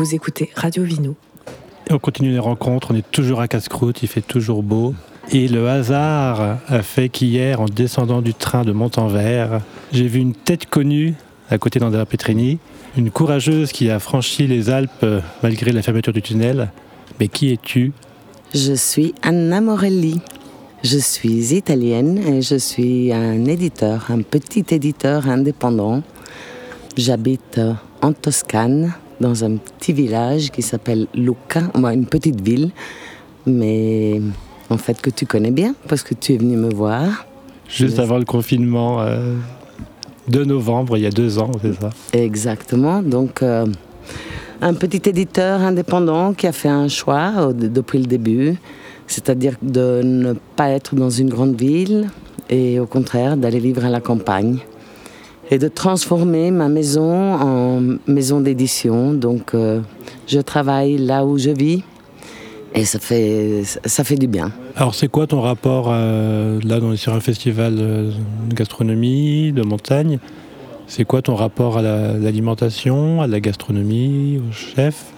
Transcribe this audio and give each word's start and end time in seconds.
Vous 0.00 0.14
écoutez 0.14 0.50
Radio 0.54 0.84
Vino. 0.84 1.16
On 1.90 1.98
continue 1.98 2.30
les 2.30 2.38
rencontres, 2.38 2.92
on 2.92 2.94
est 2.94 3.10
toujours 3.10 3.40
à 3.40 3.48
Casse-Croûte, 3.48 4.00
il 4.04 4.08
fait 4.08 4.20
toujours 4.20 4.62
beau. 4.62 4.94
Et 5.32 5.48
le 5.48 5.68
hasard 5.68 6.58
a 6.68 6.82
fait 6.82 7.08
qu'hier, 7.08 7.60
en 7.60 7.64
descendant 7.64 8.22
du 8.22 8.32
train 8.32 8.62
de 8.62 8.70
Montanvert, 8.70 9.60
j'ai 9.90 10.06
vu 10.06 10.20
une 10.20 10.34
tête 10.34 10.66
connue 10.66 11.14
à 11.50 11.58
côté 11.58 11.80
d'Andrea 11.80 12.06
Petrini, 12.06 12.60
une 12.96 13.10
courageuse 13.10 13.72
qui 13.72 13.90
a 13.90 13.98
franchi 13.98 14.46
les 14.46 14.70
Alpes 14.70 15.04
malgré 15.42 15.72
la 15.72 15.82
fermeture 15.82 16.12
du 16.12 16.22
tunnel. 16.22 16.70
Mais 17.18 17.26
qui 17.26 17.52
es-tu? 17.52 17.92
Je 18.54 18.74
suis 18.74 19.16
Anna 19.22 19.60
Morelli. 19.60 20.20
Je 20.84 20.98
suis 20.98 21.56
italienne 21.56 22.18
et 22.18 22.40
je 22.40 22.54
suis 22.54 23.12
un 23.12 23.46
éditeur, 23.46 24.12
un 24.12 24.22
petit 24.22 24.64
éditeur 24.70 25.28
indépendant. 25.28 26.04
J'habite 26.96 27.60
en 28.00 28.12
Toscane, 28.12 28.92
dans 29.20 29.44
un 29.44 29.56
petit 29.56 29.92
village 29.92 30.50
qui 30.50 30.62
s'appelle 30.62 31.06
Lucca, 31.14 31.62
une 31.74 32.06
petite 32.06 32.40
ville, 32.40 32.70
mais 33.46 34.20
en 34.70 34.78
fait 34.78 35.00
que 35.00 35.10
tu 35.10 35.26
connais 35.26 35.50
bien 35.50 35.74
parce 35.88 36.02
que 36.02 36.14
tu 36.14 36.34
es 36.34 36.36
venu 36.36 36.56
me 36.56 36.72
voir. 36.72 37.26
Juste 37.68 37.98
avant 37.98 38.18
le 38.18 38.24
confinement 38.24 39.00
euh, 39.00 39.34
de 40.28 40.44
novembre, 40.44 40.96
il 40.96 41.02
y 41.02 41.06
a 41.06 41.10
deux 41.10 41.38
ans, 41.38 41.50
c'est 41.62 41.74
ça? 41.74 41.90
Exactement. 42.12 43.02
Donc, 43.02 43.42
euh, 43.42 43.66
un 44.60 44.74
petit 44.74 45.08
éditeur 45.08 45.60
indépendant 45.60 46.32
qui 46.32 46.46
a 46.46 46.52
fait 46.52 46.68
un 46.68 46.88
choix 46.88 47.32
euh, 47.36 47.52
depuis 47.52 47.98
le 47.98 48.06
début, 48.06 48.56
c'est-à-dire 49.06 49.56
de 49.62 50.00
ne 50.02 50.32
pas 50.56 50.70
être 50.70 50.94
dans 50.94 51.10
une 51.10 51.28
grande 51.28 51.60
ville 51.60 52.08
et 52.50 52.80
au 52.80 52.86
contraire 52.86 53.36
d'aller 53.36 53.60
vivre 53.60 53.84
à 53.84 53.90
la 53.90 54.00
campagne 54.00 54.58
et 55.50 55.58
de 55.58 55.68
transformer 55.68 56.50
ma 56.50 56.68
maison 56.68 57.34
en 57.34 57.80
maison 58.06 58.40
d'édition. 58.40 59.12
Donc 59.12 59.54
euh, 59.54 59.80
je 60.26 60.40
travaille 60.40 60.98
là 60.98 61.24
où 61.24 61.38
je 61.38 61.50
vis 61.50 61.82
et 62.74 62.84
ça 62.84 62.98
fait, 62.98 63.62
ça 63.64 64.04
fait 64.04 64.16
du 64.16 64.26
bien. 64.26 64.52
Alors 64.76 64.94
c'est 64.94 65.08
quoi 65.08 65.26
ton 65.26 65.40
rapport 65.40 65.88
euh, 65.88 66.60
là 66.64 66.78
on 66.82 66.92
est 66.92 66.96
sur 66.96 67.14
un 67.14 67.20
festival 67.20 67.76
de 67.76 68.10
gastronomie, 68.54 69.52
de 69.52 69.62
montagne? 69.62 70.18
C'est 70.86 71.04
quoi 71.04 71.20
ton 71.20 71.34
rapport 71.34 71.76
à 71.76 71.82
l'alimentation, 71.82 73.20
à 73.20 73.26
la 73.26 73.40
gastronomie, 73.40 74.38
au 74.38 74.52
chef? 74.52 75.12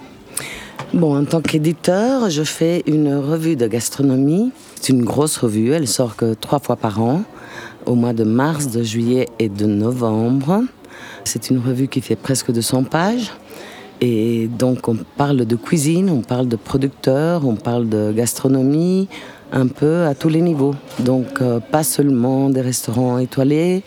Bon, 0.93 1.17
en 1.17 1.23
tant 1.23 1.39
qu'éditeur, 1.39 2.29
je 2.29 2.43
fais 2.43 2.83
une 2.87 3.15
revue 3.15 3.55
de 3.55 3.67
gastronomie. 3.67 4.51
C'est 4.75 4.91
une 4.91 5.05
grosse 5.05 5.37
revue, 5.37 5.71
elle 5.71 5.87
sort 5.87 6.17
que 6.17 6.33
trois 6.33 6.59
fois 6.59 6.75
par 6.75 7.01
an 7.01 7.21
au 7.85 7.95
mois 7.95 8.13
de 8.13 8.23
mars, 8.23 8.71
de 8.71 8.83
juillet 8.83 9.27
et 9.39 9.49
de 9.49 9.65
novembre. 9.65 10.63
C'est 11.23 11.49
une 11.49 11.59
revue 11.59 11.87
qui 11.87 12.01
fait 12.01 12.15
presque 12.15 12.51
200 12.51 12.83
pages. 12.85 13.31
Et 14.01 14.47
donc 14.47 14.87
on 14.87 14.97
parle 15.15 15.45
de 15.45 15.55
cuisine, 15.55 16.09
on 16.09 16.21
parle 16.21 16.47
de 16.47 16.55
producteurs, 16.55 17.45
on 17.45 17.55
parle 17.55 17.87
de 17.87 18.11
gastronomie, 18.11 19.07
un 19.51 19.67
peu 19.67 20.05
à 20.05 20.15
tous 20.15 20.29
les 20.29 20.41
niveaux. 20.41 20.73
Donc 20.99 21.41
euh, 21.41 21.59
pas 21.59 21.83
seulement 21.83 22.49
des 22.49 22.61
restaurants 22.61 23.19
étoilés, 23.19 23.83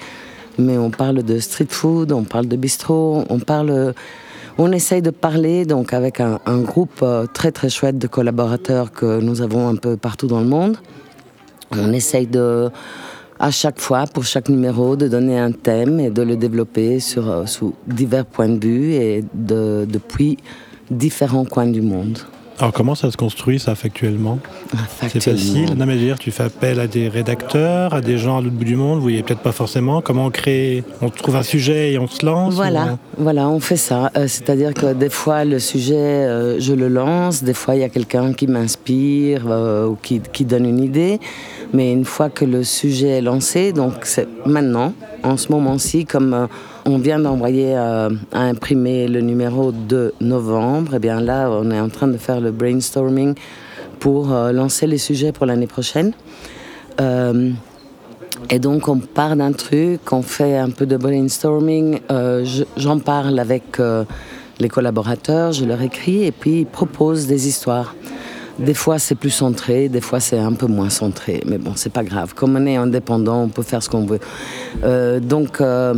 mais 0.57 0.79
on 0.79 0.91
parle 0.91 1.25
de 1.25 1.39
street 1.41 1.67
food, 1.71 2.13
on 2.13 2.23
parle 2.23 2.47
de 2.47 2.57
bistrot, 2.57 3.25
on 3.29 3.39
parle... 3.41 3.95
On 4.57 4.71
essaye 4.71 5.03
de 5.03 5.11
parler 5.11 5.65
donc 5.65 5.93
avec 5.93 6.21
un, 6.21 6.39
groupe 6.61 7.01
euh, 7.03 7.27
très 7.27 7.51
très 7.51 7.69
chouette 7.69 7.99
de 7.99 8.07
collaborateurs 8.07 8.93
que 8.93 9.21
nous 9.21 9.43
avons 9.43 9.67
un 9.69 9.75
peu 9.75 9.97
partout 9.97 10.29
dans 10.29 10.39
le 10.39 10.47
monde. 10.47 10.77
On 11.73 11.93
essaye 11.93 12.29
de 12.29 12.71
à 13.45 13.51
chaque 13.51 13.79
fois, 13.79 14.07
pour 14.07 14.25
chaque 14.25 14.49
numéro, 14.49 14.97
de 14.97 15.07
donner 15.07 15.39
un 15.39 15.53
thème 15.53 16.01
et 16.01 16.09
de 16.09 16.23
le 16.23 16.35
développer 16.35 16.99
sur, 16.99 17.31
euh, 17.31 17.45
sous 17.45 17.75
divers 17.87 18.25
points 18.25 18.49
de 18.49 18.67
vue 18.67 18.93
et 18.95 19.23
de, 19.35 19.87
depuis 19.87 20.39
différents 20.91 21.45
coins 21.45 21.67
du 21.67 21.83
monde. 21.83 22.21
Alors 22.59 22.73
comment 22.73 22.95
ça 22.95 23.11
se 23.11 23.17
construit 23.17 23.59
ça 23.59 23.75
factuellement? 23.75 24.39
C'est 25.01 25.21
facile 25.23 25.75
Non 25.77 25.87
mais 25.87 25.95
je 25.95 25.99
veux 25.99 26.05
dire, 26.05 26.19
tu 26.19 26.31
fais 26.31 26.45
appel 26.45 26.79
à 26.79 26.87
des 26.87 27.09
rédacteurs, 27.09 27.95
à 27.95 28.01
des 28.01 28.17
gens 28.17 28.39
à 28.39 28.41
l'autre 28.41 28.55
bout 28.55 28.65
du 28.65 28.77
monde, 28.77 28.97
vous 28.97 29.03
voyez 29.03 29.23
peut-être 29.23 29.41
pas 29.41 29.53
forcément. 29.53 30.01
Comment 30.01 30.27
on 30.27 30.31
crée 30.31 30.85
On 31.03 31.11
trouve 31.11 31.37
un 31.37 31.43
sujet 31.43 31.93
et 31.93 31.99
on 31.99 32.07
se 32.07 32.25
lance 32.25 32.55
Voilà, 32.55 32.99
voilà, 33.19 33.49
on 33.49 33.61
fait 33.61 33.77
ça. 33.77 34.11
Euh, 34.17 34.29
c'est-à-dire 34.29 34.73
que 34.73 34.93
des 34.93 35.11
fois 35.11 35.45
le 35.45 35.59
sujet, 35.59 35.95
euh, 35.95 36.61
je 36.61 36.73
le 36.73 36.89
lance, 36.89 37.43
des 37.43 37.55
fois 37.55 37.75
il 37.75 37.81
y 37.81 37.85
a 37.85 37.89
quelqu'un 37.89 38.33
qui 38.33 38.47
m'inspire 38.47 39.47
ou 39.47 39.97
qui, 40.01 40.21
qui 40.21 40.45
donne 40.45 40.67
une 40.67 40.81
idée. 40.81 41.19
Mais 41.73 41.93
une 41.93 42.05
fois 42.05 42.31
que 42.31 42.45
le 42.45 42.63
sujet 42.63 43.09
est 43.09 43.21
lancé, 43.21 43.73
donc 43.73 43.95
c'est 44.03 44.29
maintenant, 44.47 44.93
en 45.25 45.37
ce 45.37 45.51
moment-ci, 45.51 46.05
comme 46.05 46.35
euh, 46.35 46.47
on 46.87 46.99
vient 46.99 47.19
d'envoyer 47.19 47.77
euh, 47.77 48.11
à 48.33 48.43
imprimer 48.43 49.09
le 49.09 49.21
numéro 49.21 49.73
de 49.73 50.13
novembre, 50.21 50.95
et 50.95 50.97
eh 50.97 50.99
bien 50.99 51.21
là, 51.21 51.51
on 51.51 51.71
est 51.71 51.81
en 51.81 51.89
train 51.89 52.09
de 52.09 52.17
faire 52.17 52.41
le 52.41 52.51
brainstorming 52.51 53.35
pour 54.01 54.33
euh, 54.33 54.53
lancer 54.53 54.87
les 54.87 54.99
sujets 54.99 55.33
pour 55.33 55.47
l'année 55.47 55.67
prochaine. 55.67 56.13
et 58.51 58.59
donc 58.59 58.89
on 58.89 58.99
part 58.99 59.37
d'un 59.37 59.53
truc, 59.53 60.01
on 60.13 60.23
fait 60.23 60.57
un 60.59 60.71
peu 60.71 60.87
de 60.87 60.97
brainstorming, 60.97 62.01
j'en 62.77 62.99
parle 62.99 63.39
avec 63.39 63.81
les 64.61 64.69
collaborateurs, 64.69 65.53
je 65.53 65.65
leur 65.65 65.81
écris 65.83 66.25
et 66.25 66.33
puis 66.33 66.61
ils 66.61 66.67
proposent 66.67 67.27
des 67.27 67.49
histoires. 67.49 67.95
Des 68.59 68.75
fois, 68.75 69.01
c'est 69.01 69.17
plus 69.17 69.31
centré, 69.31 69.89
des 69.89 70.01
fois, 70.01 70.21
c'est 70.21 70.39
un 70.39 70.53
peu 70.53 70.67
moins 70.67 70.89
centré. 70.89 71.43
Mais 71.45 71.59
bon, 71.59 71.73
c'est 71.75 71.93
pas 71.93 72.05
grave. 72.05 72.35
Comme 72.35 72.57
on 72.57 72.67
est 72.67 72.77
indépendant, 72.77 73.43
on 73.43 73.49
peut 73.49 73.63
faire 73.63 73.83
ce 73.83 73.89
qu'on 73.89 74.07
veut. 74.07 74.21
Euh, 74.85 75.19
donc 75.19 75.61
euh, 75.61 75.95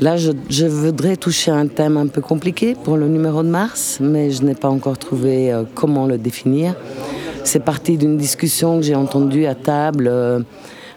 là, 0.00 0.16
je, 0.16 0.66
voudrais 0.66 1.16
toucher 1.16 1.52
un 1.52 1.68
thème 1.68 1.96
un 1.96 2.08
peu 2.08 2.20
compliqué 2.20 2.74
pour 2.74 2.96
le 2.96 3.06
numéro 3.06 3.44
de 3.44 3.48
mars, 3.48 3.98
mais 4.00 4.32
je 4.32 4.42
n'ai 4.42 4.56
pas 4.56 4.68
encore 4.68 4.98
trouvé 4.98 5.52
euh, 5.52 5.62
comment 5.74 6.06
le 6.06 6.18
définir. 6.18 6.74
C'est 7.44 7.64
parti 7.64 7.96
d'une 7.96 8.16
discussion 8.16 8.78
que 8.78 8.82
j'ai 8.82 8.96
entendue 8.96 9.46
à 9.46 9.54
table 9.54 10.10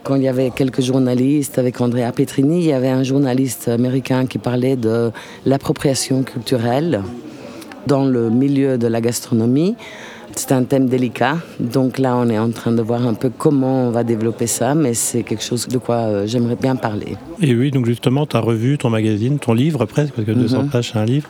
quand 0.03 0.15
il 0.15 0.21
y 0.21 0.27
avait 0.27 0.51
quelques 0.51 0.81
journalistes 0.81 1.57
avec 1.57 1.81
Andrea 1.81 2.11
Petrini. 2.15 2.59
Il 2.59 2.65
y 2.65 2.73
avait 2.73 2.89
un 2.89 3.03
journaliste 3.03 3.67
américain 3.67 4.25
qui 4.27 4.37
parlait 4.37 4.75
de 4.75 5.11
l'appropriation 5.45 6.23
culturelle 6.23 7.01
dans 7.87 8.05
le 8.05 8.29
milieu 8.29 8.77
de 8.77 8.87
la 8.87 9.01
gastronomie. 9.01 9.75
C'est 10.37 10.51
un 10.51 10.63
thème 10.63 10.87
délicat, 10.87 11.37
donc 11.61 11.97
là 11.97 12.15
on 12.17 12.29
est 12.29 12.37
en 12.37 12.51
train 12.51 12.73
de 12.73 12.81
voir 12.81 13.07
un 13.07 13.13
peu 13.13 13.31
comment 13.35 13.87
on 13.87 13.91
va 13.91 14.03
développer 14.03 14.47
ça, 14.47 14.75
mais 14.75 14.93
c'est 14.93 15.23
quelque 15.23 15.43
chose 15.43 15.67
de 15.67 15.77
quoi 15.77 15.95
euh, 15.95 16.27
j'aimerais 16.27 16.57
bien 16.57 16.75
parler. 16.75 17.15
Et 17.41 17.55
oui, 17.55 17.71
donc 17.71 17.85
justement, 17.85 18.25
ta 18.25 18.41
revue, 18.41 18.77
ton 18.77 18.89
magazine, 18.89 19.39
ton 19.39 19.53
livre 19.53 19.85
presque, 19.85 20.13
parce 20.13 20.27
que 20.27 20.33
200 20.33 20.63
mhm. 20.63 20.69
pages 20.69 20.91
c'est 20.91 20.99
un 20.99 21.05
livre, 21.05 21.29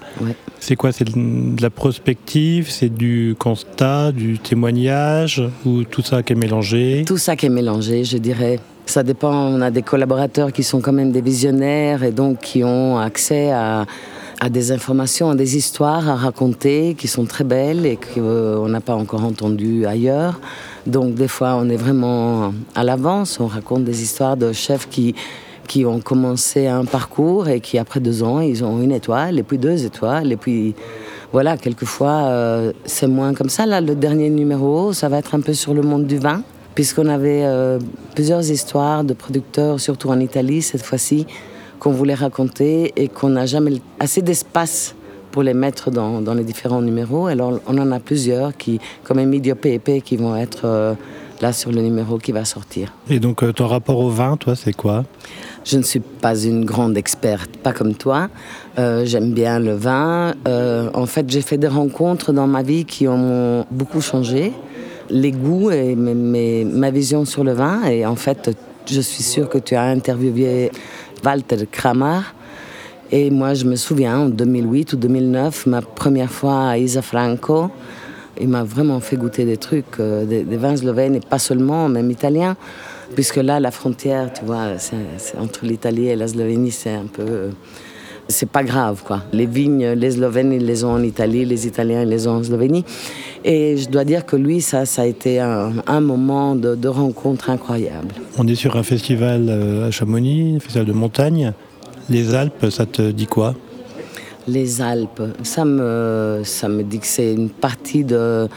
c'est 0.60 0.76
quoi? 0.76 0.92
C'est 0.92 1.06
de 1.06 1.62
la 1.62 1.70
prospective, 1.70 2.72
c'est 2.72 2.90
du 2.90 3.36
constat, 3.38 4.12
du 4.12 4.40
témoignage, 4.40 5.44
ou 5.66 5.84
tout 5.84 6.02
ça 6.02 6.24
qui 6.24 6.34
est 6.34 6.36
mélangé? 6.36 7.04
Tout 7.06 7.18
ça 7.18 7.36
qui 7.36 7.46
est 7.46 7.50
mélangé, 7.50 8.04
je 8.04 8.18
dirais. 8.18 8.60
Ça 8.88 9.04
dépend, 9.04 9.34
on 9.34 9.62
a 9.62 9.72
des 9.72 9.84
collaborateurs 9.84 10.52
qui 10.52 10.64
sont 10.64 10.82
quand 10.82 10.94
même 10.94 11.12
des 11.12 11.22
visionnaires 11.22 12.04
et 12.04 12.12
donc 12.12 12.40
qui 12.40 12.64
ont 12.64 12.98
accès 12.98 13.52
à 13.52 13.86
à 14.40 14.50
des 14.50 14.72
informations, 14.72 15.29
à 15.29 15.35
des 15.35 15.57
histoires 15.57 16.09
à 16.09 16.16
raconter 16.16 16.96
qui 16.97 17.07
sont 17.07 17.25
très 17.25 17.44
belles 17.44 17.85
et 17.85 17.97
qu'on 17.97 18.68
n'a 18.68 18.81
pas 18.81 18.96
encore 18.96 19.23
entendues 19.23 19.85
ailleurs. 19.85 20.40
Donc 20.85 21.16
des 21.16 21.28
fois, 21.28 21.56
on 21.56 21.69
est 21.69 21.78
vraiment 21.78 22.53
à 22.75 22.84
l'avance. 22.84 23.40
On 23.40 23.47
raconte 23.47 23.84
des 23.84 24.01
histoires 24.03 24.38
de 24.38 24.51
chefs 24.51 24.90
qui, 24.90 25.16
qui 25.68 25.85
ont 25.85 26.00
commencé 26.00 26.68
un 26.68 26.85
parcours 26.85 27.47
et 27.47 27.59
qui, 27.59 27.78
après 27.78 28.00
deux 28.00 28.24
ans, 28.24 28.40
ils 28.40 28.63
ont 28.63 28.81
une 28.81 28.91
étoile, 28.91 29.40
et 29.40 29.44
puis 29.44 29.57
deux 29.57 29.85
étoiles, 29.85 30.31
et 30.31 30.38
puis 30.38 30.75
voilà, 31.31 31.57
quelquefois, 31.57 32.25
euh, 32.25 32.72
c'est 32.85 33.07
moins 33.07 33.34
comme 33.34 33.50
ça. 33.50 33.66
Là, 33.66 33.81
le 33.81 33.95
dernier 33.95 34.29
numéro, 34.29 34.94
ça 34.94 35.09
va 35.09 35.18
être 35.18 35.35
un 35.35 35.41
peu 35.41 35.53
sur 35.53 35.74
le 35.74 35.81
monde 35.81 36.06
du 36.06 36.18
vin, 36.18 36.44
puisqu'on 36.75 37.07
avait 37.07 37.44
euh, 37.44 37.79
plusieurs 38.13 38.50
histoires 38.50 39.03
de 39.03 39.13
producteurs, 39.13 39.79
surtout 39.79 40.09
en 40.09 40.19
Italie 40.19 40.62
cette 40.62 40.84
fois-ci, 40.84 41.25
qu'on 41.80 41.91
voulait 41.91 42.16
raconter 42.16 42.94
et 42.96 43.08
qu'on 43.08 43.30
n'a 43.30 43.46
jamais 43.46 43.81
assez 44.00 44.22
d'espace 44.22 44.95
pour 45.36 45.44
les 45.44 45.54
mettre 45.54 45.92
dans, 45.92 46.22
dans, 46.22 46.33
les 46.33 46.45
différents 46.45 46.81
numéros. 46.81 47.27
Alors 47.27 47.60
on 47.68 47.77
en 47.77 47.92
a 47.92 48.00
plusieurs 48.00 48.56
qui, 48.56 48.80
comme 49.04 49.19
Emilio 49.19 49.56
Pepe, 49.56 50.01
qui 50.01 50.16
vont 50.16 50.33
être 50.33 50.62
euh, 50.63 50.94
là 51.42 51.51
sur 51.51 51.74
le 51.74 51.81
numéro 51.81 52.18
qui 52.18 52.31
va 52.31 52.45
sortir. 52.45 52.94
Et 53.10 53.19
donc 53.19 53.44
euh, 53.44 53.51
ton 53.51 53.68
rapport 53.68 54.00
au 54.00 54.10
vin, 54.10 54.38
toi, 54.38 54.56
c'est 54.56 54.72
quoi? 54.72 55.04
Je 55.66 55.77
ne 55.77 55.83
suis 55.83 56.00
pas 56.00 56.42
une 56.42 56.63
grande 56.63 56.95
experte, 56.95 57.57
pas 57.57 57.74
comme 57.74 57.95
toi. 57.95 58.30
Euh, 58.80 59.04
j'aime 59.04 59.33
bien 59.33 59.60
le 59.60 59.74
vin. 59.74 60.36
en 60.45 61.06
fait, 61.06 61.30
j'ai 61.30 61.42
fait 61.42 61.57
des 61.57 61.68
rencontres 61.68 62.31
dans 62.31 62.48
ma 62.48 62.63
vie 62.63 62.86
qui 62.86 63.06
ont 63.07 63.66
beaucoup 63.72 64.00
changé. 64.00 64.54
Les 65.10 65.31
goûts 65.31 65.69
et 65.72 65.95
ma 65.95 66.92
vision 66.92 67.25
sur 67.25 67.44
le 67.44 67.51
vin. 67.51 67.83
Et 67.86 68.06
en 68.06 68.16
fait, 68.16 68.56
je 68.88 69.01
suis 69.01 69.24
sûre 69.24 69.50
que 69.50 69.57
tu 69.57 69.75
as 69.75 69.83
interviewé 69.83 70.72
Walter 71.23 71.65
Kramer. 71.69 72.21
Et 73.12 73.29
moi, 73.29 73.53
je 73.53 73.65
me 73.65 73.75
souviens, 73.75 74.19
en 74.19 74.29
2008 74.29 74.94
ou 74.94 74.95
2009, 74.97 75.67
ma 75.67 75.81
première 75.81 76.31
fois 76.31 76.69
à 76.69 76.77
Isa 76.77 77.01
Franco, 77.01 77.69
il 78.39 78.50
m'a 78.50 78.63
vraiment 78.63 79.00
fait 79.00 79.15
goûter 79.15 79.45
des 79.45 79.57
trucs, 79.57 80.00
euh, 80.00 80.25
des, 80.25 80.57
vins 80.57 80.75
slovènes, 80.75 81.15
et 81.15 81.19
pas 81.19 81.39
seulement, 81.39 81.88
même 81.88 82.09
italiens. 82.12 82.57
Puisque 83.13 83.38
là, 83.38 83.59
la 83.59 83.71
frontière, 83.71 84.33
tu 84.33 84.44
vois, 84.44 84.73
entre 85.39 85.65
l'Italie 85.65 86.07
et 86.07 86.15
la 86.15 86.27
Slovénie, 86.27 86.71
c'est 86.71 86.94
un 86.94 87.06
peu... 87.06 87.50
c'est 88.27 88.50
pas 88.50 88.63
grave, 88.63 89.04
quoi. 89.04 89.22
Les 89.33 89.45
vignes, 89.45 89.92
les 89.92 90.12
Slovènes, 90.12 90.54
ils 90.54 90.66
les 90.66 90.83
ont 90.83 90.92
en 90.92 91.04
Italie, 91.04 91.45
les 91.45 91.68
Italiens, 91.68 92.04
ils 92.04 92.10
les 92.10 92.27
ont 92.27 92.38
en 92.38 92.44
Slovénie. 92.44 92.83
Et 93.44 93.77
je 93.77 93.89
dois 93.89 94.04
dire 94.04 94.25
que 94.25 94.36
lui, 94.36 94.62
ça, 94.62 94.86
ça 94.86 95.04
a 95.04 95.06
été 95.06 95.39
un, 95.39 96.01
moment 96.01 96.56
de, 96.56 96.75
de, 96.75 96.88
rencontre 96.88 97.50
incroyable. 97.50 98.10
On 98.38 98.48
est 98.48 98.56
sur 98.56 98.75
un 98.75 98.83
festival 98.83 99.45
euh, 99.48 99.88
à 99.88 99.92
Chamonix, 99.92 100.56
un 100.56 100.60
festival 100.60 100.88
de 100.88 100.94
montagne. 100.94 101.54
Les 102.10 102.33
Alpes, 102.33 102.69
ça 102.69 102.86
te 102.86 103.12
dit 103.12 103.27
quoi? 103.27 103.54
Les 104.48 104.81
Alpes, 104.81 105.24
ça 105.44 105.66
me, 105.66 106.42
ça 106.44 106.68
me 106.68 106.83
dit 106.83 107.00
que 107.00 107.07
c'est 107.07 107.33
une 107.33 107.50
partie 107.50 108.04
de, 108.04 108.48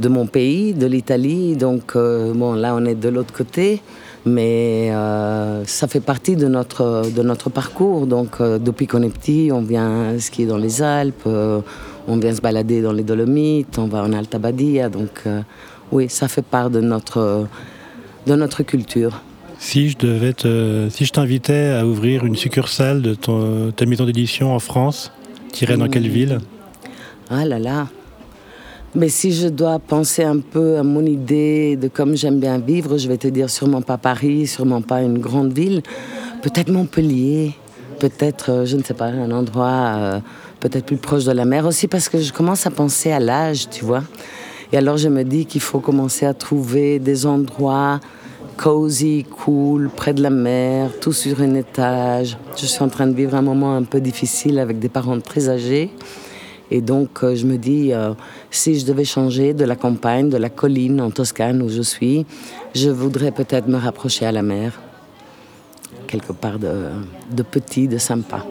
de 0.00 0.08
mon 0.08 0.26
pays, 0.26 0.74
de 0.74 0.86
l'Italie. 0.86 1.56
Donc, 1.56 1.94
euh, 1.94 2.32
bon, 2.34 2.54
là, 2.54 2.74
on 2.74 2.84
est 2.84 2.96
de 2.96 3.08
l'autre 3.08 3.32
côté 3.32 3.80
mais 4.26 4.90
euh, 4.90 5.64
ça 5.66 5.86
fait 5.86 6.00
partie 6.00 6.36
de 6.36 6.48
notre, 6.48 7.04
de 7.14 7.22
notre 7.22 7.48
parcours. 7.48 8.06
Donc, 8.06 8.40
euh, 8.40 8.58
depuis 8.58 8.86
qu'on 8.86 9.02
est 9.02 9.08
petit, 9.08 9.50
on 9.52 9.62
vient 9.62 10.18
skier 10.18 10.46
dans 10.46 10.58
les 10.58 10.82
Alpes, 10.82 11.22
euh, 11.26 11.60
on 12.08 12.18
vient 12.18 12.34
se 12.34 12.40
balader 12.40 12.82
dans 12.82 12.92
les 12.92 13.04
Dolomites, 13.04 13.78
on 13.78 13.86
va 13.86 14.02
en 14.02 14.12
Alta 14.12 14.38
Badia. 14.38 14.88
Donc, 14.88 15.24
oui, 15.92 16.08
ça 16.08 16.28
fait 16.28 16.44
part 16.44 16.70
de 16.70 16.80
notre, 16.80 17.46
de 18.26 18.34
notre 18.34 18.62
culture. 18.64 19.22
Si 19.58 19.88
je 19.88 19.96
devais 19.96 20.34
si 20.90 21.04
je 21.04 21.12
t'invitais 21.12 21.68
à 21.68 21.86
ouvrir 21.86 22.24
une 22.24 22.36
succursale 22.36 23.02
de 23.02 23.14
ton, 23.14 23.72
ta 23.74 23.86
maison 23.86 24.04
d'édition 24.04 24.54
en 24.54 24.58
France, 24.58 25.12
tu 25.52 25.64
irais 25.64 25.76
dans 25.76 25.88
quelle 25.88 26.08
mmh. 26.08 26.12
ville? 26.12 26.38
Ah 27.30 27.44
là 27.44 27.58
là, 27.58 27.88
mais 28.96 29.10
si 29.10 29.30
je 29.32 29.48
dois 29.48 29.78
penser 29.78 30.24
un 30.24 30.38
peu 30.38 30.78
à 30.78 30.82
mon 30.82 31.04
idée 31.04 31.76
de 31.76 31.86
comme 31.86 32.16
j'aime 32.16 32.40
bien 32.40 32.58
vivre, 32.58 32.96
je 32.96 33.06
vais 33.08 33.18
te 33.18 33.28
dire 33.28 33.50
sûrement 33.50 33.82
pas 33.82 33.98
Paris, 33.98 34.46
sûrement 34.46 34.80
pas 34.80 35.02
une 35.02 35.18
grande 35.18 35.52
ville, 35.52 35.82
peut-être 36.42 36.70
Montpellier, 36.72 37.52
peut-être, 38.00 38.50
euh, 38.50 38.64
je 38.64 38.78
ne 38.78 38.82
sais 38.82 38.94
pas, 38.94 39.06
un 39.06 39.30
endroit 39.30 39.96
euh, 39.96 40.20
peut-être 40.60 40.86
plus 40.86 40.96
proche 40.96 41.24
de 41.24 41.32
la 41.32 41.44
mer 41.44 41.66
aussi, 41.66 41.88
parce 41.88 42.08
que 42.08 42.18
je 42.18 42.32
commence 42.32 42.66
à 42.66 42.70
penser 42.70 43.12
à 43.12 43.20
l'âge, 43.20 43.68
tu 43.68 43.84
vois. 43.84 44.02
Et 44.72 44.78
alors 44.78 44.96
je 44.96 45.10
me 45.10 45.24
dis 45.24 45.44
qu'il 45.44 45.60
faut 45.60 45.80
commencer 45.80 46.24
à 46.24 46.32
trouver 46.32 46.98
des 46.98 47.26
endroits 47.26 48.00
cozy, 48.56 49.24
cool, 49.24 49.90
près 49.94 50.14
de 50.14 50.22
la 50.22 50.30
mer, 50.30 50.90
tout 51.02 51.12
sur 51.12 51.42
un 51.42 51.54
étage. 51.54 52.38
Je 52.56 52.64
suis 52.64 52.82
en 52.82 52.88
train 52.88 53.06
de 53.06 53.14
vivre 53.14 53.34
un 53.34 53.42
moment 53.42 53.76
un 53.76 53.82
peu 53.82 54.00
difficile 54.00 54.58
avec 54.58 54.78
des 54.78 54.88
parents 54.88 55.20
très 55.20 55.50
âgés. 55.50 55.90
Et 56.70 56.80
donc, 56.80 57.22
euh, 57.22 57.34
je 57.34 57.46
me 57.46 57.56
dis, 57.56 57.92
euh, 57.92 58.12
si 58.50 58.78
je 58.78 58.86
devais 58.86 59.04
changer 59.04 59.54
de 59.54 59.64
la 59.64 59.76
campagne, 59.76 60.28
de 60.28 60.36
la 60.36 60.48
colline 60.48 61.00
en 61.00 61.10
Toscane 61.10 61.62
où 61.62 61.68
je 61.68 61.82
suis, 61.82 62.26
je 62.74 62.90
voudrais 62.90 63.30
peut-être 63.30 63.68
me 63.68 63.76
rapprocher 63.76 64.26
à 64.26 64.32
la 64.32 64.42
mer, 64.42 64.80
quelque 66.06 66.32
part 66.32 66.58
de, 66.58 67.42
petit, 67.42 67.88
de 67.88 67.98
sympa. 67.98 68.44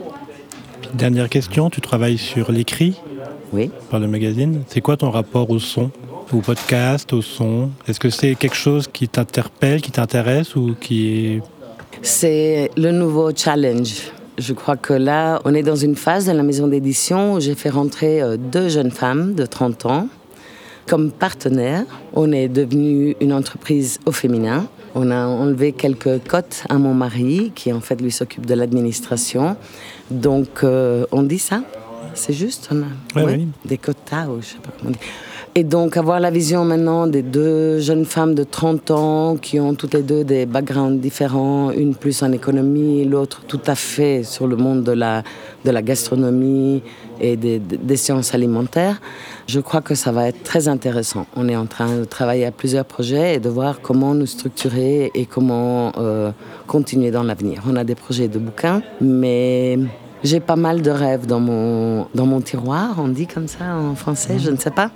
Dernière 0.94 1.30
question, 1.30 1.70
tu 1.70 1.82
travailles 1.82 2.18
sur 2.18 2.52
l'écrit 2.52 2.96
Oui. 3.52 3.70
Par 3.90 4.00
le 4.00 4.08
magazine. 4.08 4.64
C'est 4.68 4.82
quoi 4.82 4.96
ton 4.96 5.12
rapport 5.12 5.50
au 5.50 5.60
son 5.60 5.92
Au 6.32 6.40
podcast, 6.40 7.12
au 7.12 7.22
son? 7.22 7.70
Est-ce 7.88 8.00
que 8.00 8.10
c'est 8.10 8.36
quelque 8.36 8.56
chose 8.56 8.88
qui 8.92 9.10
t'interpelle, 9.10 9.82
qui 9.82 9.92
t'intéresse 9.92 10.56
ou 10.56 10.76
qui 10.80 11.08
est... 11.08 11.42
C'est 12.02 12.72
le 12.78 12.92
nouveau 12.92 13.32
challenge 13.36 14.12
je 14.38 14.54
crois 14.54 14.78
que 14.78 14.94
là, 14.94 15.42
on 15.46 15.54
est 15.54 15.64
dans 15.64 15.76
une 15.76 15.96
phase 15.96 16.26
de 16.26 16.32
la 16.32 16.44
maison 16.44 16.68
d'édition 16.68 17.34
où 17.34 17.40
j'ai 17.40 17.56
fait 17.56 17.70
rentrer 17.70 18.22
euh, 18.22 18.38
deux 18.38 18.70
jeunes 18.70 18.92
femmes 18.92 19.34
de 19.34 19.46
30 19.46 19.86
ans 19.86 20.08
comme 20.88 21.12
partenaires. 21.12 21.86
On 22.14 22.32
est 22.32 22.48
devenu 22.48 23.16
une 23.22 23.34
entreprise 23.34 24.00
au 24.06 24.12
féminin. 24.12 24.68
On 24.94 25.10
a 25.12 25.26
enlevé 25.26 25.72
quelques 25.72 26.24
cotes 26.28 26.64
à 26.70 26.78
mon 26.78 26.94
mari, 26.94 27.52
qui 27.56 27.74
en 27.74 27.82
fait 27.82 28.00
lui 28.02 28.12
s'occupe 28.12 28.46
de 28.46 28.54
l'administration. 28.54 29.58
Donc, 30.12 30.64
euh, 30.64 31.06
on 31.12 31.24
dit 31.24 31.40
ça 31.40 31.64
C'est 32.14 32.34
juste 32.34 32.70
on 32.72 32.82
a, 32.82 33.26
oui. 33.26 33.48
Des 33.66 33.78
quotas, 33.78 34.28
ou 34.28 34.42
je 34.42 34.48
sais 34.48 34.58
pas 34.62 34.72
comment 34.78 34.92
dire. 34.92 35.02
Et 35.58 35.64
donc 35.64 35.96
avoir 35.96 36.20
la 36.20 36.32
vision 36.32 36.66
maintenant 36.66 37.08
des 37.08 37.22
deux 37.22 37.80
jeunes 37.80 38.04
femmes 38.04 38.36
de 38.36 38.44
30 38.44 38.92
ans 38.92 39.38
qui 39.38 39.58
ont 39.58 39.74
toutes 39.74 39.94
les 39.94 40.02
deux 40.02 40.26
des 40.26 40.46
backgrounds 40.46 41.00
différents, 41.00 41.72
une 41.72 41.96
plus 41.96 42.24
en 42.24 42.34
économie, 42.34 43.06
l'autre 43.06 43.42
tout 43.48 43.62
à 43.66 43.76
fait 43.76 44.24
sur 44.24 44.48
le 44.48 44.58
monde 44.58 44.84
de 44.84 44.92
la, 44.92 45.24
de 45.64 45.72
la 45.72 45.82
gastronomie 45.82 46.84
et 47.22 47.38
des, 47.38 47.60
des, 47.60 47.96
sciences 47.96 48.34
alimentaires, 48.34 49.00
je 49.48 49.62
crois 49.62 49.80
que 49.80 49.96
ça 49.96 50.12
va 50.12 50.28
être 50.28 50.44
très 50.44 50.68
intéressant. 50.68 51.26
On 51.38 51.48
est 51.48 51.56
en 51.56 51.68
train 51.68 52.00
de 52.00 52.04
travailler 52.04 52.46
à 52.46 52.52
plusieurs 52.52 52.84
projets 52.84 53.36
et 53.36 53.40
de 53.40 53.48
voir 53.48 53.80
comment 53.82 54.14
nous 54.14 54.26
structurer 54.26 55.10
et 55.16 55.26
comment 55.26 55.94
euh, 55.98 56.32
continuer 56.68 57.12
dans 57.12 57.24
l'avenir. 57.24 57.64
On 57.66 57.78
a 57.78 57.86
des 57.86 57.96
projets 57.96 58.28
de 58.28 58.40
bouquins, 58.40 58.82
mais 59.00 59.80
j'ai 60.24 60.40
pas 60.40 60.56
mal 60.56 60.82
de 60.82 60.90
rêves 60.90 61.26
dans 61.26 61.40
mon, 61.40 62.08
dans 62.16 62.26
mon 62.26 62.42
tiroir, 62.42 62.96
on 62.98 63.08
dit 63.08 63.28
comme 63.28 63.48
ça 63.48 63.76
en 63.76 63.96
français, 63.96 64.40
je 64.40 64.50
ne 64.50 64.58
sais 64.58 64.72
pas. 64.72 64.92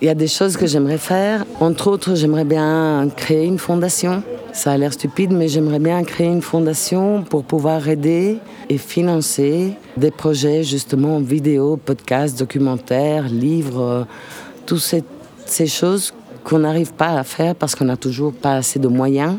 Il 0.00 0.06
y 0.06 0.10
a 0.10 0.14
des 0.14 0.28
choses 0.28 0.56
que 0.56 0.66
j'aimerais 0.66 0.98
faire. 0.98 1.44
Entre 1.60 1.88
autres, 1.88 2.14
j'aimerais 2.14 2.44
bien 2.44 3.08
créer 3.16 3.46
une 3.46 3.58
fondation. 3.58 4.22
Ça 4.52 4.72
a 4.72 4.76
l'air 4.76 4.92
stupide, 4.92 5.32
mais 5.32 5.48
j'aimerais 5.48 5.78
bien 5.78 6.02
créer 6.04 6.28
une 6.28 6.42
fondation 6.42 7.22
pour 7.22 7.44
pouvoir 7.44 7.88
aider 7.88 8.38
et 8.68 8.78
financer 8.78 9.74
des 9.96 10.10
projets 10.10 10.62
justement 10.62 11.18
vidéo, 11.20 11.76
podcasts, 11.76 12.38
documentaires, 12.38 13.28
livres, 13.28 14.06
toutes 14.66 14.80
ces, 14.80 15.02
ces 15.46 15.66
choses 15.66 16.12
qu'on 16.44 16.60
n'arrive 16.60 16.92
pas 16.92 17.18
à 17.18 17.24
faire 17.24 17.54
parce 17.54 17.74
qu'on 17.74 17.86
n'a 17.86 17.96
toujours 17.96 18.32
pas 18.32 18.54
assez 18.56 18.78
de 18.78 18.88
moyens. 18.88 19.38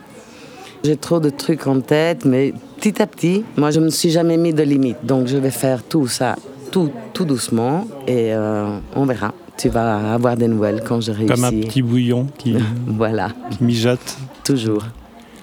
J'ai 0.84 0.96
trop 0.96 1.20
de 1.20 1.30
trucs 1.30 1.68
en 1.68 1.82
tête, 1.82 2.26
mais 2.26 2.54
petit 2.80 3.02
à 3.02 3.08
petit, 3.08 3.44
moi 3.58 3.72
je 3.72 3.80
ne 3.80 3.86
me 3.86 3.90
suis 3.90 4.10
jamais 4.10 4.38
mis 4.38 4.54
de 4.54 4.64
limite. 4.64 4.98
Donc 5.04 5.28
je 5.28 5.38
vais 5.38 5.52
faire 5.52 5.84
tout 5.84 6.08
ça, 6.08 6.36
tout, 6.72 6.90
tout 7.14 7.26
doucement, 7.26 7.86
et 8.08 8.34
euh, 8.34 8.78
on 8.96 9.06
verra. 9.06 9.34
Tu 9.58 9.68
vas 9.68 10.14
avoir 10.14 10.38
des 10.38 10.48
nouvelles 10.48 10.82
quand 10.88 11.02
je 11.02 11.12
réussis. 11.12 11.34
Comme 11.34 11.44
un 11.44 11.52
petit 11.52 11.82
bouillon 11.82 12.28
qui, 12.38 12.56
voilà. 12.88 13.30
qui 13.52 13.64
mijote. 13.64 14.18
Toujours, 14.46 14.84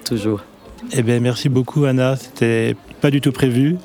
toujours. 0.03 0.41
Eh 0.91 1.03
bien, 1.03 1.19
merci 1.19 1.49
beaucoup 1.49 1.85
Anna, 1.85 2.15
c'était 2.15 2.75
pas 2.99 3.11
du 3.11 3.21
tout 3.21 3.31
prévu. 3.31 3.77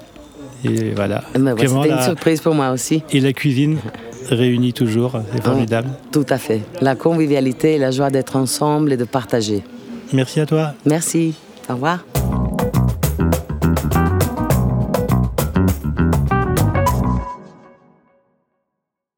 Et 0.64 0.92
voilà. 0.94 1.24
Eh 1.34 1.38
ben, 1.38 1.54
c'était 1.58 1.90
une 1.90 2.02
surprise 2.02 2.40
pour 2.40 2.54
moi 2.54 2.70
aussi. 2.70 3.02
Et 3.10 3.20
la 3.20 3.32
cuisine 3.32 3.78
réunit 4.30 4.72
toujours, 4.72 5.20
c'est 5.34 5.42
formidable. 5.42 5.90
tout 6.12 6.26
à 6.28 6.38
fait. 6.38 6.62
La 6.80 6.94
convivialité 6.94 7.74
et 7.74 7.78
la 7.78 7.90
joie 7.90 8.10
d'être 8.10 8.36
ensemble 8.36 8.92
et 8.92 8.96
de 8.96 9.04
partager. 9.04 9.62
Merci 10.12 10.40
à 10.40 10.46
toi. 10.46 10.74
Merci. 10.86 11.34
Au 11.68 11.74
revoir. 11.74 12.04